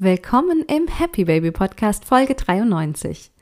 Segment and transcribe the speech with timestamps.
[0.00, 3.32] Willkommen im Happy Baby Podcast Folge 93.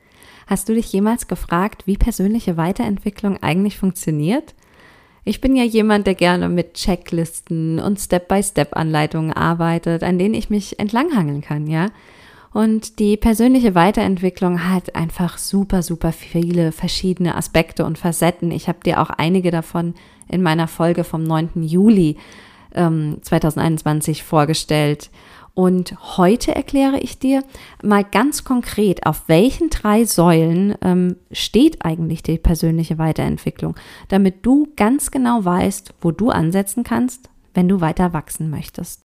[0.47, 4.55] Hast du dich jemals gefragt, wie persönliche Weiterentwicklung eigentlich funktioniert?
[5.23, 10.79] Ich bin ja jemand, der gerne mit Checklisten und Step-by-Step-Anleitungen arbeitet, an denen ich mich
[10.79, 11.91] entlanghangeln kann, ja?
[12.51, 18.49] Und die persönliche Weiterentwicklung hat einfach super, super viele verschiedene Aspekte und Facetten.
[18.49, 19.93] Ich habe dir auch einige davon
[20.27, 21.61] in meiner Folge vom 9.
[21.61, 22.17] Juli
[22.73, 25.11] ähm, 2021 vorgestellt.
[25.57, 27.43] Und heute erkläre ich dir
[27.81, 33.73] mal ganz konkret, auf welchen drei Säulen ähm, steht eigentlich die persönliche Weiterentwicklung,
[34.07, 39.01] damit du ganz genau weißt, wo du ansetzen kannst, wenn du weiter wachsen möchtest.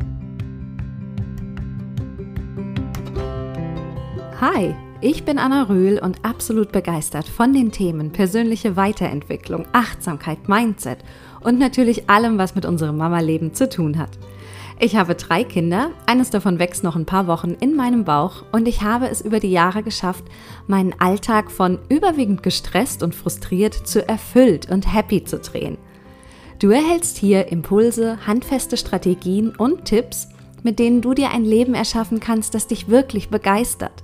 [4.40, 10.98] Hi, ich bin Anna Röhl und absolut begeistert von den Themen persönliche Weiterentwicklung, Achtsamkeit, Mindset
[11.42, 14.18] und natürlich allem, was mit unserem Mama-Leben zu tun hat.
[14.82, 18.66] Ich habe drei Kinder, eines davon wächst noch ein paar Wochen in meinem Bauch und
[18.66, 20.24] ich habe es über die Jahre geschafft,
[20.68, 25.76] meinen Alltag von überwiegend gestresst und frustriert zu erfüllt und happy zu drehen.
[26.60, 30.28] Du erhältst hier Impulse, handfeste Strategien und Tipps,
[30.62, 34.02] mit denen du dir ein Leben erschaffen kannst, das dich wirklich begeistert.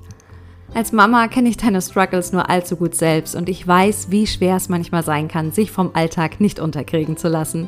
[0.74, 4.56] Als Mama kenne ich deine Struggles nur allzu gut selbst und ich weiß, wie schwer
[4.56, 7.66] es manchmal sein kann, sich vom Alltag nicht unterkriegen zu lassen.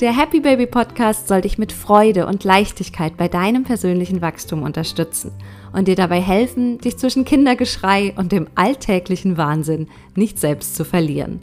[0.00, 5.32] Der Happy Baby Podcast soll dich mit Freude und Leichtigkeit bei deinem persönlichen Wachstum unterstützen
[5.72, 11.40] und dir dabei helfen, dich zwischen Kindergeschrei und dem alltäglichen Wahnsinn nicht selbst zu verlieren.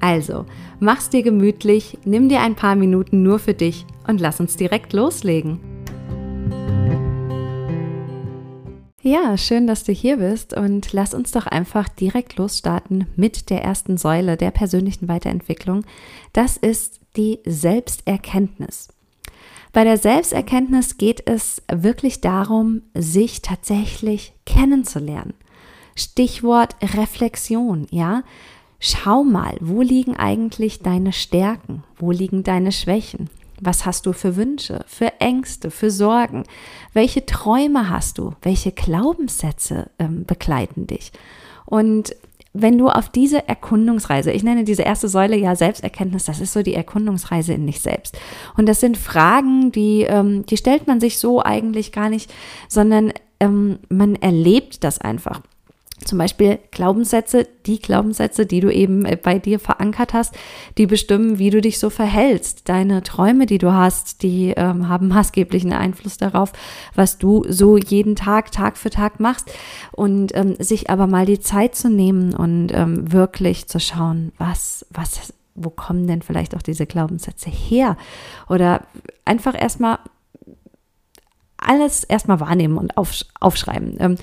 [0.00, 0.46] Also,
[0.78, 4.94] mach's dir gemütlich, nimm dir ein paar Minuten nur für dich und lass uns direkt
[4.94, 5.60] loslegen.
[9.02, 13.62] Ja, schön, dass du hier bist und lass uns doch einfach direkt losstarten mit der
[13.62, 15.84] ersten Säule der persönlichen Weiterentwicklung.
[16.32, 18.88] Das ist die Selbsterkenntnis.
[19.72, 25.34] Bei der Selbsterkenntnis geht es wirklich darum, sich tatsächlich kennenzulernen.
[25.94, 28.22] Stichwort Reflexion, ja?
[28.80, 31.84] Schau mal, wo liegen eigentlich deine Stärken?
[31.98, 33.28] Wo liegen deine Schwächen?
[33.60, 36.44] Was hast du für Wünsche, für Ängste, für Sorgen?
[36.94, 38.32] Welche Träume hast du?
[38.40, 41.12] Welche Glaubenssätze ähm, begleiten dich?
[41.66, 42.16] Und
[42.52, 46.62] wenn du auf diese Erkundungsreise, ich nenne diese erste Säule ja Selbsterkenntnis, das ist so
[46.62, 48.18] die Erkundungsreise in dich selbst.
[48.56, 52.32] Und das sind Fragen, die, ähm, die stellt man sich so eigentlich gar nicht,
[52.68, 55.42] sondern ähm, man erlebt das einfach.
[56.04, 60.34] Zum Beispiel Glaubenssätze, die Glaubenssätze, die du eben äh, bei dir verankert hast,
[60.78, 62.68] die bestimmen, wie du dich so verhältst.
[62.68, 66.52] Deine Träume, die du hast, die ähm, haben maßgeblichen Einfluss darauf,
[66.94, 69.52] was du so jeden Tag, Tag für Tag machst.
[69.92, 74.86] Und ähm, sich aber mal die Zeit zu nehmen und ähm, wirklich zu schauen, was,
[74.90, 77.98] was, wo kommen denn vielleicht auch diese Glaubenssätze her?
[78.48, 78.86] Oder
[79.26, 79.98] einfach erstmal
[81.58, 84.18] alles erstmal wahrnehmen und aufschreiben.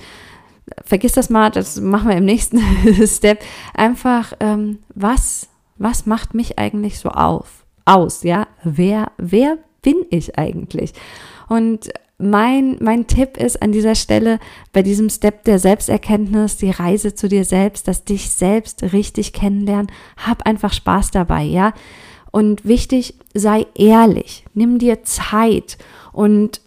[0.84, 2.60] Vergiss das mal, das machen wir im nächsten
[3.06, 3.40] Step.
[3.74, 8.46] Einfach, ähm, was, was macht mich eigentlich so auf, aus, ja?
[8.64, 10.92] Wer, wer bin ich eigentlich?
[11.48, 14.40] Und mein, mein Tipp ist an dieser Stelle
[14.72, 19.90] bei diesem Step der Selbsterkenntnis, die Reise zu dir selbst, dass dich selbst richtig kennenlernen.
[20.16, 21.72] Hab einfach Spaß dabei, ja?
[22.30, 25.78] Und wichtig, sei ehrlich, nimm dir Zeit
[26.12, 26.60] und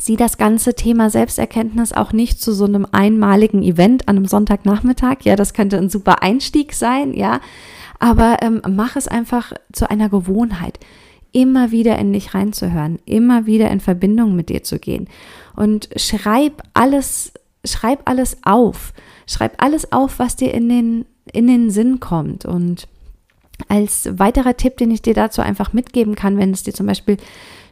[0.00, 5.18] sieh das ganze Thema Selbsterkenntnis auch nicht zu so einem einmaligen Event an einem Sonntagnachmittag.
[5.22, 7.40] Ja, das könnte ein super Einstieg sein, ja.
[7.98, 10.78] Aber ähm, mach es einfach zu einer Gewohnheit,
[11.32, 15.08] immer wieder in dich reinzuhören, immer wieder in Verbindung mit dir zu gehen.
[15.56, 17.32] Und schreib alles,
[17.64, 18.92] schreib alles auf.
[19.26, 22.44] Schreib alles auf, was dir in den, in den Sinn kommt.
[22.44, 22.86] Und
[23.66, 27.16] als weiterer Tipp, den ich dir dazu einfach mitgeben kann, wenn es dir zum Beispiel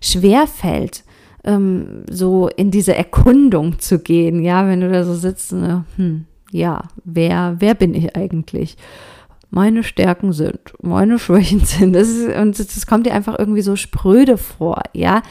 [0.01, 1.05] schwer fällt,
[1.47, 6.27] ähm, so in diese Erkundung zu gehen, ja, wenn du da so sitzt, ne, hm,
[6.51, 8.77] ja, wer, wer bin ich eigentlich?
[9.51, 13.77] Meine Stärken sind, meine Schwächen sind, das ist, und das kommt dir einfach irgendwie so
[13.77, 15.23] spröde vor, ja.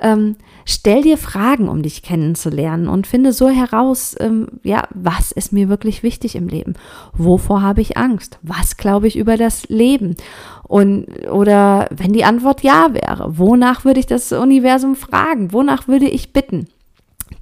[0.00, 5.52] Ähm, stell dir Fragen, um dich kennenzulernen und finde so heraus, ähm, ja, was ist
[5.52, 6.74] mir wirklich wichtig im Leben?
[7.12, 8.38] Wovor habe ich Angst?
[8.42, 10.16] Was glaube ich über das Leben?
[10.62, 15.52] Und, oder wenn die Antwort ja wäre, wonach würde ich das Universum fragen?
[15.52, 16.68] Wonach würde ich bitten?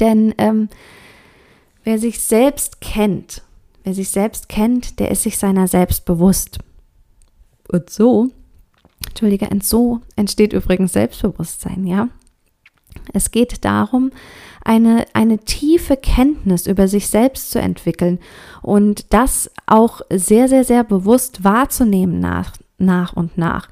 [0.00, 0.68] Denn ähm,
[1.84, 3.42] wer sich selbst kennt,
[3.84, 6.58] wer sich selbst kennt, der ist sich seiner selbst bewusst.
[7.70, 8.30] Und so,
[9.06, 12.08] Entschuldige, und so entsteht übrigens Selbstbewusstsein, ja.
[13.12, 14.10] Es geht darum,
[14.64, 18.18] eine, eine tiefe Kenntnis über sich selbst zu entwickeln
[18.62, 23.68] und das auch sehr, sehr, sehr bewusst wahrzunehmen nach, nach und nach.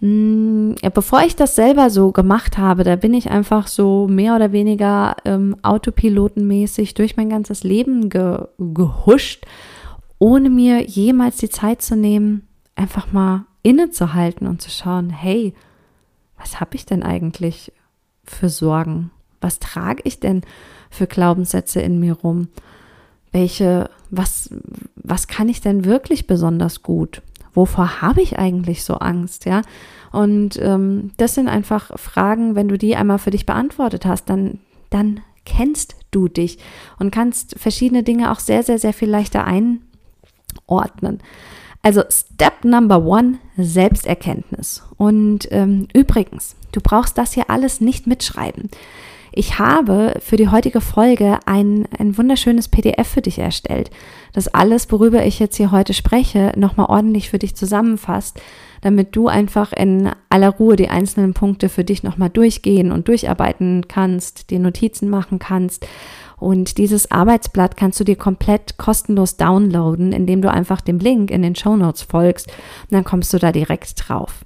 [0.00, 4.50] Hm, bevor ich das selber so gemacht habe, da bin ich einfach so mehr oder
[4.50, 9.44] weniger ähm, autopilotenmäßig durch mein ganzes Leben ge gehuscht,
[10.18, 15.54] ohne mir jemals die Zeit zu nehmen, einfach mal innezuhalten und zu schauen, hey,
[16.38, 17.72] was habe ich denn eigentlich
[18.24, 19.10] für Sorgen?
[19.40, 20.42] Was trage ich denn
[20.90, 22.48] für Glaubenssätze in mir rum?
[23.32, 24.50] Welche, was,
[24.96, 27.22] was kann ich denn wirklich besonders gut?
[27.54, 29.62] wovor habe ich eigentlich so Angst, ja?
[30.12, 34.58] Und ähm, das sind einfach Fragen, wenn du die einmal für dich beantwortet hast, dann,
[34.90, 36.58] dann kennst du dich
[36.98, 41.20] und kannst verschiedene Dinge auch sehr, sehr, sehr viel leichter einordnen.
[41.82, 44.82] Also Step Number One, Selbsterkenntnis.
[44.96, 48.70] Und ähm, übrigens, du brauchst das hier alles nicht mitschreiben.
[49.32, 53.90] Ich habe für die heutige Folge ein, ein wunderschönes PDF für dich erstellt,
[54.32, 58.40] das alles, worüber ich jetzt hier heute spreche, nochmal ordentlich für dich zusammenfasst,
[58.80, 63.86] damit du einfach in aller Ruhe die einzelnen Punkte für dich nochmal durchgehen und durcharbeiten
[63.86, 65.86] kannst, dir Notizen machen kannst.
[66.40, 71.42] Und dieses Arbeitsblatt kannst du dir komplett kostenlos downloaden, indem du einfach dem Link in
[71.42, 72.48] den Show Notes folgst.
[72.48, 74.44] Und dann kommst du da direkt drauf.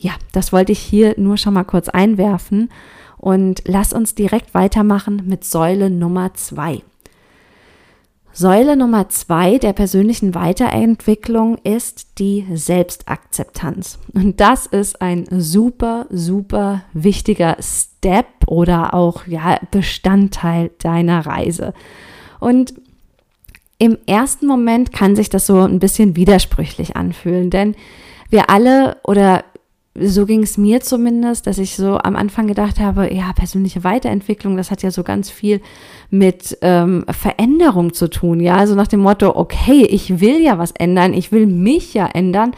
[0.00, 2.68] Ja, das wollte ich hier nur schon mal kurz einwerfen.
[3.16, 6.82] Und lass uns direkt weitermachen mit Säule Nummer zwei.
[8.32, 13.98] Säule Nummer zwei der persönlichen Weiterentwicklung ist die Selbstakzeptanz.
[14.12, 17.95] Und das ist ein super, super wichtiger Step
[18.46, 21.74] oder auch ja, Bestandteil deiner Reise.
[22.40, 22.74] Und
[23.78, 27.74] im ersten Moment kann sich das so ein bisschen widersprüchlich anfühlen, denn
[28.30, 29.44] wir alle oder
[29.98, 34.56] so ging es mir zumindest, dass ich so am Anfang gedacht habe, ja, persönliche Weiterentwicklung,
[34.56, 35.60] das hat ja so ganz viel
[36.10, 38.40] mit ähm, Veränderung zu tun.
[38.40, 42.06] Ja, also nach dem Motto, okay, ich will ja was ändern, ich will mich ja
[42.06, 42.52] ändern.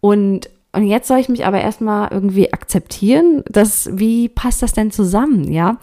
[0.00, 3.42] Und, und jetzt soll ich mich aber erstmal irgendwie akzeptieren.
[3.46, 5.52] dass, wie passt das denn zusammen?
[5.52, 5.78] Ja.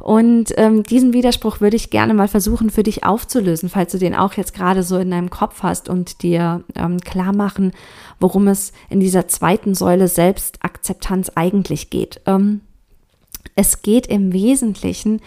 [0.00, 4.14] Und ähm, diesen Widerspruch würde ich gerne mal versuchen für dich aufzulösen, falls du den
[4.14, 7.72] auch jetzt gerade so in deinem Kopf hast und dir ähm, klar machen,
[8.20, 12.20] worum es in dieser zweiten Säule Selbstakzeptanz eigentlich geht.
[12.26, 12.60] Ähm,
[13.56, 15.20] es geht im Wesentlichen,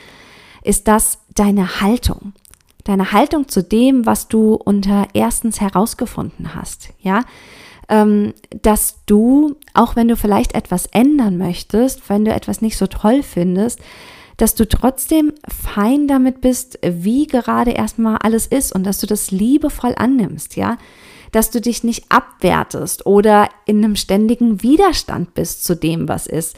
[0.64, 2.34] ist das deine Haltung.
[2.86, 6.90] Deine Haltung zu dem, was du unter erstens herausgefunden hast.
[7.02, 7.26] Ja,
[8.62, 13.24] dass du, auch wenn du vielleicht etwas ändern möchtest, wenn du etwas nicht so toll
[13.24, 13.80] findest,
[14.38, 19.32] dass du trotzdem fein damit bist, wie gerade erstmal alles ist und dass du das
[19.32, 20.78] liebevoll annimmst, ja
[21.32, 26.56] dass du dich nicht abwertest oder in einem ständigen Widerstand bist zu dem, was ist,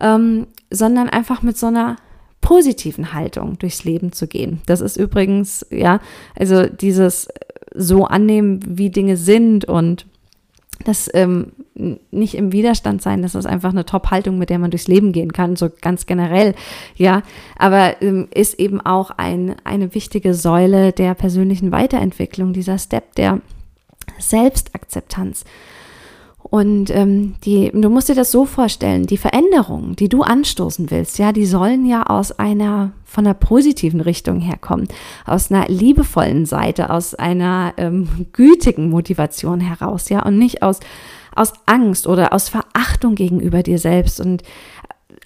[0.00, 1.96] ähm, sondern einfach mit so einer
[2.40, 4.60] positiven Haltung durchs Leben zu gehen.
[4.66, 6.00] Das ist übrigens, ja,
[6.38, 7.28] also dieses
[7.74, 10.06] so annehmen, wie Dinge sind und
[10.84, 11.52] das ähm,
[12.10, 15.32] nicht im Widerstand sein, das ist einfach eine Top-Haltung, mit der man durchs Leben gehen
[15.32, 16.54] kann, so ganz generell,
[16.96, 17.22] ja.
[17.56, 23.40] Aber ähm, ist eben auch ein, eine wichtige Säule der persönlichen Weiterentwicklung, dieser Step, der
[24.18, 25.44] Selbstakzeptanz.
[26.50, 31.18] Und ähm, die, du musst dir das so vorstellen, die Veränderungen, die du anstoßen willst,
[31.18, 34.86] ja, die sollen ja aus einer, von einer positiven Richtung herkommen,
[35.24, 40.80] aus einer liebevollen Seite, aus einer ähm, gütigen Motivation heraus, ja, und nicht aus,
[41.34, 44.20] aus Angst oder aus Verachtung gegenüber dir selbst.
[44.20, 44.42] Und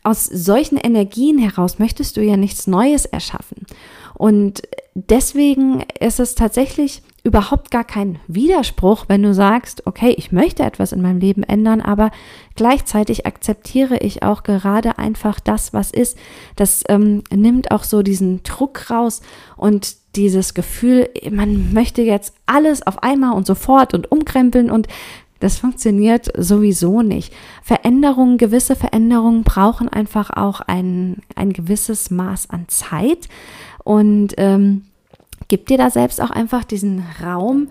[0.05, 3.67] aus solchen Energien heraus möchtest du ja nichts Neues erschaffen.
[4.15, 4.63] Und
[4.95, 10.93] deswegen ist es tatsächlich überhaupt gar kein Widerspruch, wenn du sagst, okay, ich möchte etwas
[10.93, 12.11] in meinem Leben ändern, aber
[12.57, 16.17] gleichzeitig akzeptiere ich auch gerade einfach das, was ist.
[16.57, 19.21] Das ähm, nimmt auch so diesen Druck raus
[19.59, 24.89] und dieses Gefühl, man möchte jetzt alles auf einmal und sofort und umkrempeln und
[25.39, 27.33] das funktioniert sowieso nicht.
[27.63, 33.29] Veränderungen, gewisse Veränderungen brauchen einfach auch ein, ein gewisses Maß an Zeit
[33.85, 34.88] und ähm,
[35.49, 37.69] gib dir da selbst auch einfach diesen Raum,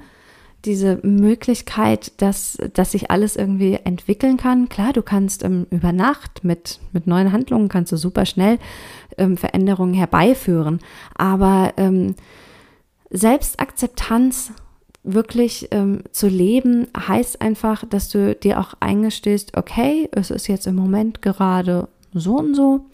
[0.65, 4.69] diese Möglichkeit, dass, dass sich alles irgendwie entwickeln kann.
[4.69, 8.57] Klar, du kannst ähm, über Nacht mit, mit neuen Handlungen kannst du super schnell
[9.17, 10.79] ähm, Veränderungen herbeiführen.
[11.15, 12.15] Aber ähm,
[13.11, 14.51] Selbstakzeptanz
[15.03, 20.67] wirklich ähm, zu leben, heißt einfach, dass du dir auch eingestehst, okay, es ist jetzt
[20.67, 22.85] im Moment gerade so und so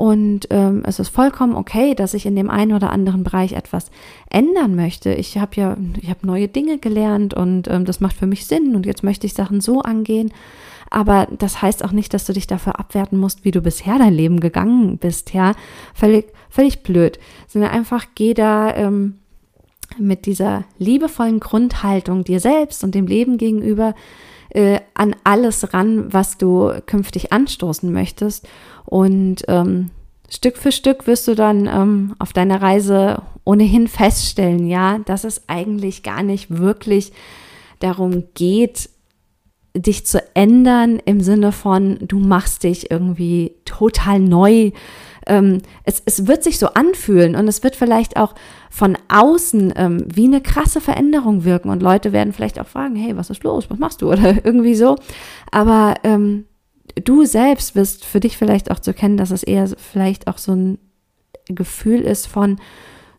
[0.00, 3.90] und ähm, es ist vollkommen okay, dass ich in dem einen oder anderen Bereich etwas
[4.30, 5.12] ändern möchte.
[5.12, 8.74] Ich habe ja, ich habe neue Dinge gelernt und ähm, das macht für mich Sinn
[8.74, 10.32] und jetzt möchte ich Sachen so angehen.
[10.88, 14.14] Aber das heißt auch nicht, dass du dich dafür abwerten musst, wie du bisher dein
[14.14, 15.52] Leben gegangen bist, ja.
[15.92, 17.18] Völlig, völlig blöd.
[17.46, 19.16] Sondern einfach geh da, ähm,
[19.98, 23.94] mit dieser liebevollen Grundhaltung dir selbst und dem Leben gegenüber
[24.50, 28.48] äh, an alles ran, was du künftig anstoßen möchtest.
[28.84, 29.90] Und ähm,
[30.28, 35.48] Stück für Stück wirst du dann ähm, auf deiner Reise ohnehin feststellen, ja, dass es
[35.48, 37.12] eigentlich gar nicht wirklich
[37.80, 38.90] darum geht,
[39.74, 44.72] dich zu ändern im Sinne von, du machst dich irgendwie total neu.
[45.30, 48.34] Ähm, es, es wird sich so anfühlen und es wird vielleicht auch
[48.70, 53.16] von außen ähm, wie eine krasse Veränderung wirken und Leute werden vielleicht auch fragen, hey,
[53.16, 54.08] was ist los, was machst du?
[54.12, 54.96] Oder irgendwie so.
[55.50, 56.44] Aber ähm,
[57.02, 60.52] du selbst wirst für dich vielleicht auch zu kennen, dass es eher vielleicht auch so
[60.52, 60.78] ein
[61.46, 62.60] Gefühl ist von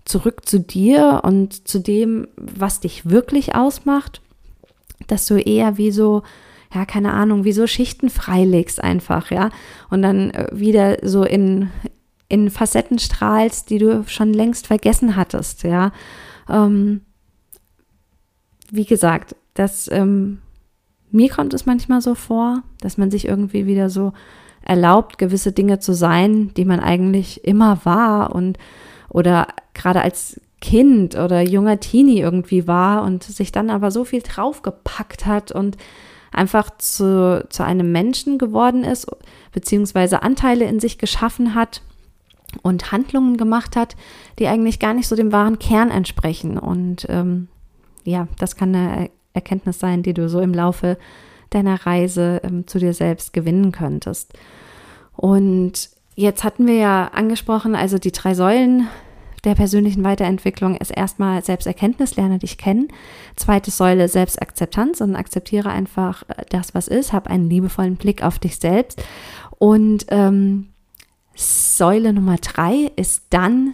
[0.05, 4.21] zurück zu dir und zu dem, was dich wirklich ausmacht
[5.07, 6.23] dass du eher wie so,
[6.73, 9.49] ja, keine Ahnung, wie so Schichten freilegst einfach, ja,
[9.89, 11.69] und dann äh, wieder so in,
[12.31, 15.91] in Facetten strahlst, die du schon längst vergessen hattest, ja.
[16.49, 17.01] Ähm,
[18.71, 20.39] wie gesagt, das, ähm,
[21.11, 24.13] mir kommt es manchmal so vor, dass man sich irgendwie wieder so
[24.63, 28.57] erlaubt, gewisse Dinge zu sein, die man eigentlich immer war und
[29.09, 34.21] oder gerade als Kind oder junger Teenie irgendwie war und sich dann aber so viel
[34.21, 35.75] draufgepackt hat und
[36.31, 39.07] einfach zu, zu einem Menschen geworden ist,
[39.51, 41.81] beziehungsweise Anteile in sich geschaffen hat
[42.61, 43.95] und Handlungen gemacht hat,
[44.39, 46.57] die eigentlich gar nicht so dem wahren Kern entsprechen.
[46.57, 47.47] Und ähm,
[48.03, 50.97] ja, das kann eine Erkenntnis sein, die du so im Laufe
[51.49, 54.33] deiner Reise ähm, zu dir selbst gewinnen könntest.
[55.15, 58.87] Und jetzt hatten wir ja angesprochen, also die drei Säulen
[59.43, 62.89] der persönlichen Weiterentwicklung ist erstmal Selbsterkenntnis, lerne dich kennen.
[63.35, 68.37] Zweite Säule Selbstakzeptanz und akzeptiere einfach äh, das, was ist, hab einen liebevollen Blick auf
[68.39, 69.03] dich selbst.
[69.57, 70.70] Und ähm,
[71.35, 73.73] Säule Nummer drei ist dann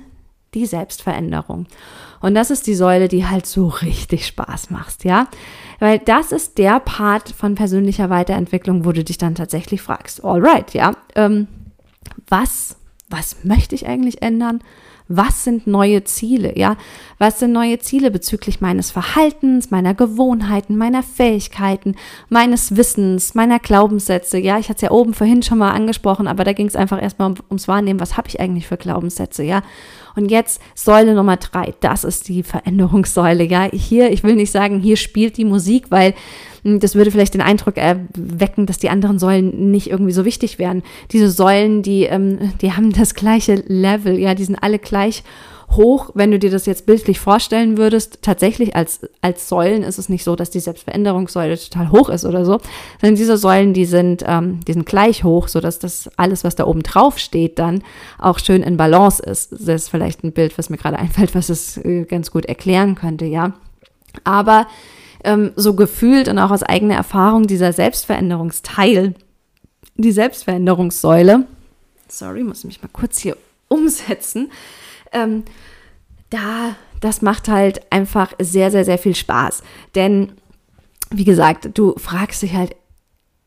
[0.53, 1.67] die Selbstveränderung.
[2.19, 5.27] Und das ist die Säule, die halt so richtig Spaß macht, ja.
[5.79, 10.73] Weil das ist der Part von persönlicher Weiterentwicklung, wo du dich dann tatsächlich fragst, alright,
[10.73, 11.47] ja, ähm,
[12.27, 12.77] was,
[13.09, 14.61] was möchte ich eigentlich ändern?
[15.07, 16.75] Was sind neue Ziele, ja?
[17.17, 21.95] Was sind neue Ziele bezüglich meines Verhaltens, meiner Gewohnheiten, meiner Fähigkeiten,
[22.29, 24.59] meines Wissens, meiner Glaubenssätze, ja?
[24.59, 27.31] Ich hatte es ja oben vorhin schon mal angesprochen, aber da ging es einfach erstmal
[27.31, 29.61] um, ums Wahrnehmen, was habe ich eigentlich für Glaubenssätze, ja?
[30.17, 33.69] Und jetzt Säule Nummer drei, das ist die Veränderungssäule, ja?
[33.71, 36.15] Hier, ich will nicht sagen, hier spielt die Musik, weil
[36.63, 40.57] hm, das würde vielleicht den Eindruck erwecken, dass die anderen Säulen nicht irgendwie so wichtig
[40.57, 40.81] wären.
[41.11, 45.23] Diese Säulen, die, ähm, die haben das gleiche Level, ja, die sind alle gleich
[45.71, 48.19] hoch, wenn du dir das jetzt bildlich vorstellen würdest.
[48.21, 52.45] Tatsächlich als, als Säulen ist es nicht so, dass die Selbstveränderungssäule total hoch ist oder
[52.45, 52.59] so,
[53.01, 56.65] sondern diese Säulen, die sind, ähm, die sind gleich hoch, sodass das alles, was da
[56.65, 57.83] oben drauf steht, dann
[58.17, 59.51] auch schön in Balance ist.
[59.51, 62.95] Das ist vielleicht ein Bild, was mir gerade einfällt, was es äh, ganz gut erklären
[62.95, 63.53] könnte, ja.
[64.23, 64.67] Aber
[65.23, 69.15] ähm, so gefühlt und auch aus eigener Erfahrung dieser Selbstveränderungsteil,
[69.95, 71.45] die Selbstveränderungssäule,
[72.07, 73.35] sorry, muss mich mal kurz hier
[73.67, 74.49] umsetzen,
[75.11, 75.43] ähm,
[76.29, 79.63] da, das macht halt einfach sehr, sehr, sehr viel Spaß.
[79.95, 80.33] Denn,
[81.09, 82.75] wie gesagt, du fragst dich halt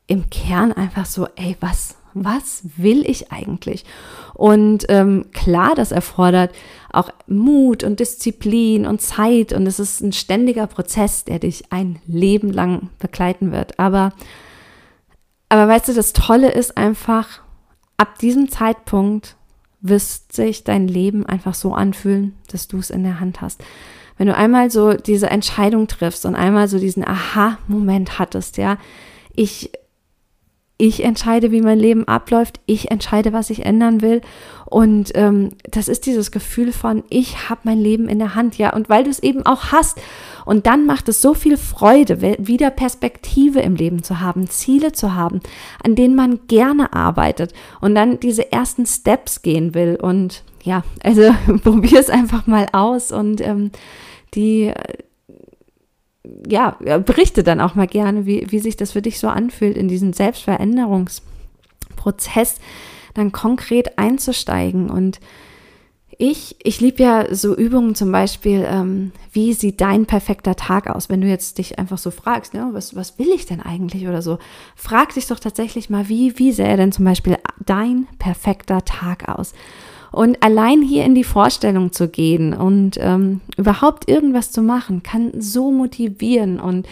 [0.07, 3.85] im Kern einfach so, ey, was, was will ich eigentlich?
[4.35, 6.53] Und ähm, klar, das erfordert
[6.93, 12.01] auch Mut und Disziplin und Zeit und es ist ein ständiger Prozess, der dich ein
[12.07, 13.79] Leben lang begleiten wird.
[13.79, 14.13] Aber,
[15.49, 17.43] aber weißt du, das Tolle ist einfach,
[17.97, 19.37] ab diesem Zeitpunkt
[19.81, 23.63] wirst sich dein Leben einfach so anfühlen, dass du es in der Hand hast.
[24.17, 28.77] Wenn du einmal so diese Entscheidung triffst und einmal so diesen Aha-Moment hattest, ja,
[29.35, 29.71] ich
[30.81, 34.23] ich entscheide, wie mein Leben abläuft, ich entscheide, was ich ändern will.
[34.65, 38.73] Und ähm, das ist dieses Gefühl von, ich habe mein Leben in der Hand, ja.
[38.73, 40.01] Und weil du es eben auch hast.
[40.47, 45.15] Und dann macht es so viel Freude, wieder Perspektive im Leben zu haben, Ziele zu
[45.15, 45.41] haben,
[45.85, 49.99] an denen man gerne arbeitet und dann diese ersten Steps gehen will.
[50.01, 53.71] Und ja, also probier es einfach mal aus und ähm,
[54.35, 54.73] die
[56.49, 59.89] ja, berichte dann auch mal gerne, wie, wie sich das für dich so anfühlt, in
[59.89, 62.57] diesen Selbstveränderungsprozess
[63.15, 64.91] dann konkret einzusteigen.
[64.91, 65.21] Und
[66.23, 71.09] ich, ich liebe ja so Übungen zum Beispiel, ähm, wie sieht dein perfekter Tag aus?
[71.09, 74.21] Wenn du jetzt dich einfach so fragst, ne, was, was will ich denn eigentlich oder
[74.21, 74.39] so,
[74.77, 79.55] frag dich doch tatsächlich mal, wie, wie sähe denn zum Beispiel dein perfekter Tag aus?
[80.13, 85.33] Und allein hier in die Vorstellung zu gehen und ähm, überhaupt irgendwas zu machen, kann
[85.39, 86.59] so motivieren.
[86.59, 86.89] Und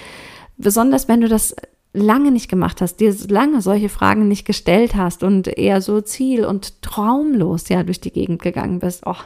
[0.57, 1.55] besonders wenn du das
[1.93, 6.45] lange nicht gemacht hast, dir lange solche Fragen nicht gestellt hast und eher so ziel-
[6.45, 9.17] und traumlos ja durch die Gegend gegangen bist, oh,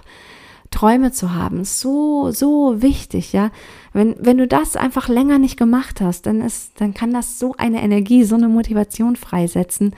[0.71, 3.51] Träume zu haben, so, so wichtig, ja.
[3.93, 7.55] Wenn, wenn du das einfach länger nicht gemacht hast, dann ist, dann kann das so
[7.59, 9.95] eine Energie, so eine Motivation freisetzen.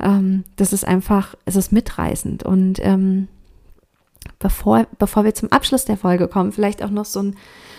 [0.00, 2.44] Ähm, das ist einfach, es ist mitreißend.
[2.44, 3.26] Und ähm,
[4.42, 7.36] bevor, bevor wir zum Abschluss der Folge kommen, vielleicht auch noch so ein,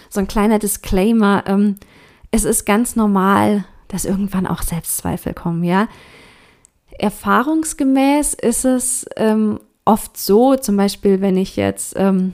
[0.10, 1.44] so ein kleiner Disclaimer.
[1.46, 1.76] Ähm,
[2.32, 5.88] es ist ganz normal, dass irgendwann auch Selbstzweifel kommen, ja.
[6.98, 12.34] Erfahrungsgemäß ist es ähm, oft so, zum Beispiel, wenn ich jetzt ähm,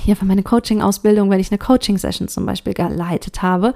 [0.00, 3.74] hier für meine Coaching-Ausbildung, wenn ich eine Coaching-Session zum Beispiel geleitet habe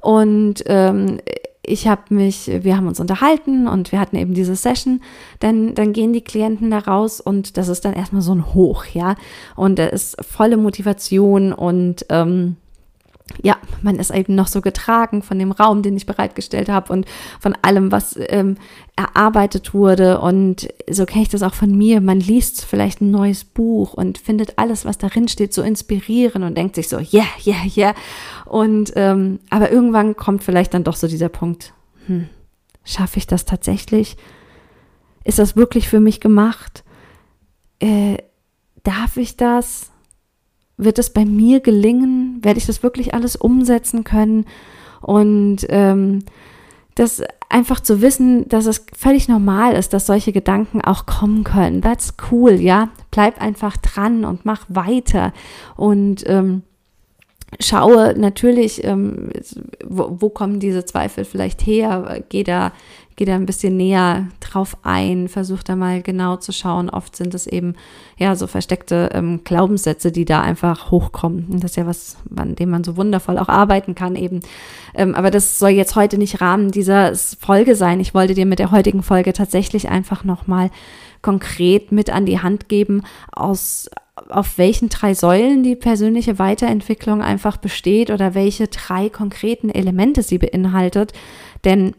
[0.00, 1.20] und ähm,
[1.62, 5.00] ich habe mich, wir haben uns unterhalten und wir hatten eben diese Session,
[5.40, 8.86] dann, dann gehen die Klienten da raus und das ist dann erstmal so ein Hoch,
[8.86, 9.14] ja.
[9.56, 12.56] Und da ist volle Motivation und ähm,
[13.42, 17.06] ja, man ist eben noch so getragen von dem Raum, den ich bereitgestellt habe und
[17.38, 18.56] von allem, was ähm,
[18.96, 20.20] erarbeitet wurde.
[20.20, 22.00] Und so kenne ich das auch von mir.
[22.00, 26.56] Man liest vielleicht ein neues Buch und findet alles, was darin steht, so inspirierend und
[26.56, 27.94] denkt sich so, yeah, yeah, yeah.
[28.46, 31.72] Und ähm, aber irgendwann kommt vielleicht dann doch so dieser Punkt,
[32.06, 32.28] hm,
[32.84, 34.16] schaffe ich das tatsächlich?
[35.24, 36.84] Ist das wirklich für mich gemacht?
[37.78, 38.18] Äh,
[38.82, 39.90] darf ich das?
[40.80, 42.29] wird es bei mir gelingen?
[42.42, 44.46] Werde ich das wirklich alles umsetzen können?
[45.00, 46.24] Und ähm,
[46.94, 51.82] das einfach zu wissen, dass es völlig normal ist, dass solche Gedanken auch kommen können.
[51.82, 52.90] That's cool, ja.
[53.10, 55.32] Bleib einfach dran und mach weiter.
[55.76, 56.62] Und ähm,
[57.58, 59.30] schaue natürlich, ähm,
[59.84, 62.72] wo, wo, kommen diese Zweifel vielleicht her, geh da,
[63.20, 66.88] geh da ein bisschen näher drauf ein, versuch da mal genau zu schauen.
[66.88, 67.74] Oft sind es eben
[68.16, 71.44] ja so versteckte ähm, Glaubenssätze, die da einfach hochkommen.
[71.50, 74.40] Und das ist ja was, an dem man so wundervoll auch arbeiten kann eben.
[74.94, 78.00] Ähm, aber das soll jetzt heute nicht Rahmen dieser Folge sein.
[78.00, 80.70] Ich wollte dir mit der heutigen Folge tatsächlich einfach nochmal
[81.20, 83.90] konkret mit an die Hand geben, aus
[84.30, 90.38] auf welchen drei Säulen die persönliche Weiterentwicklung einfach besteht oder welche drei konkreten Elemente sie
[90.38, 91.12] beinhaltet.
[91.66, 91.92] Denn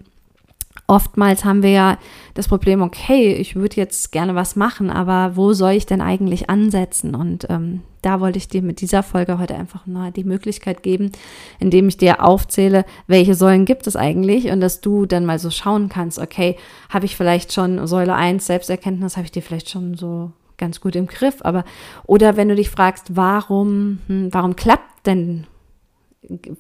[0.87, 1.97] oftmals haben wir ja
[2.33, 6.49] das Problem, okay, ich würde jetzt gerne was machen, aber wo soll ich denn eigentlich
[6.49, 7.15] ansetzen?
[7.15, 11.11] Und ähm, da wollte ich dir mit dieser Folge heute einfach mal die Möglichkeit geben,
[11.59, 15.49] indem ich dir aufzähle, welche Säulen gibt es eigentlich und dass du dann mal so
[15.49, 16.57] schauen kannst, okay,
[16.89, 20.95] habe ich vielleicht schon Säule 1 Selbsterkenntnis, habe ich dir vielleicht schon so ganz gut
[20.95, 21.63] im Griff, aber
[22.05, 25.47] oder wenn du dich fragst, warum, hm, warum klappt denn,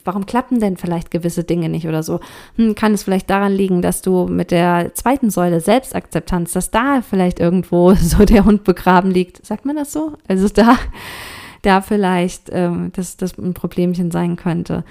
[0.03, 2.19] warum klappen denn vielleicht gewisse Dinge nicht oder so,
[2.55, 7.01] hm, kann es vielleicht daran liegen, dass du mit der zweiten Säule Selbstakzeptanz, dass da
[7.01, 10.13] vielleicht irgendwo so der Hund begraben liegt, sagt man das so?
[10.27, 10.77] Also da,
[11.61, 14.83] da vielleicht, ähm, dass das ein Problemchen sein könnte.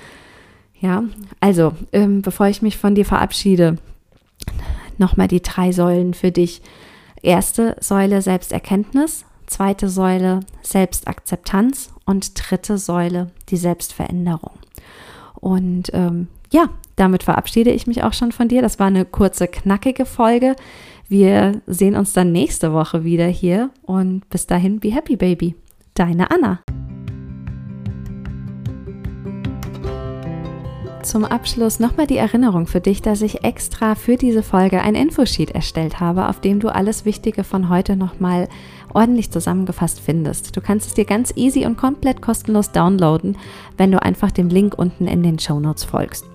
[0.81, 1.05] Ja,
[1.41, 3.77] also, ähm, bevor ich mich von dir verabschiede,
[4.97, 6.63] nochmal die drei Säulen für dich.
[7.23, 14.53] Erste Säule Selbsterkenntnis, zweite Säule Selbstakzeptanz und dritte Säule die Selbstveränderung.
[15.35, 18.63] Und ähm, ja, damit verabschiede ich mich auch schon von dir.
[18.63, 20.57] Das war eine kurze, knackige Folge.
[21.09, 25.55] Wir sehen uns dann nächste Woche wieder hier und bis dahin, be happy, baby.
[25.95, 26.61] Deine Anna.
[31.03, 35.51] Zum Abschluss nochmal die Erinnerung für dich, dass ich extra für diese Folge ein Infosheet
[35.51, 38.49] erstellt habe, auf dem du alles Wichtige von heute nochmal
[38.93, 40.57] ordentlich zusammengefasst findest.
[40.57, 43.39] Du kannst es dir ganz easy und komplett kostenlos downloaden,
[43.79, 46.27] wenn du einfach dem Link unten in den Show Notes folgst.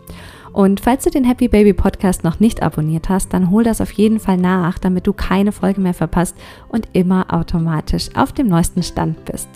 [0.51, 3.91] Und falls du den Happy Baby Podcast noch nicht abonniert hast, dann hol das auf
[3.91, 6.36] jeden Fall nach, damit du keine Folge mehr verpasst
[6.69, 9.47] und immer automatisch auf dem neuesten Stand bist.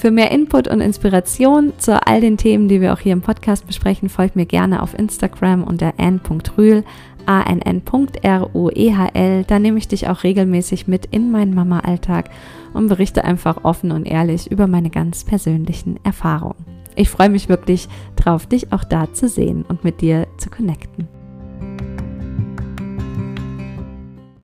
[0.00, 3.66] Für mehr Input und Inspiration zu all den Themen, die wir auch hier im Podcast
[3.66, 6.84] besprechen, folgt mir gerne auf Instagram unter ann.rühl,
[7.26, 7.84] a-n-n.r-u-e-h-l.
[9.44, 12.30] Da nehme ich dich auch regelmäßig mit in meinen Mama-Alltag
[12.72, 16.64] und berichte einfach offen und ehrlich über meine ganz persönlichen Erfahrungen.
[16.96, 17.86] Ich freue mich wirklich
[18.16, 21.19] drauf, dich auch da zu sehen und mit dir zu connecten.